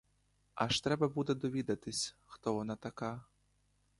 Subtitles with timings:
[0.55, 3.23] Аж треба буде довідатись, хто вона така.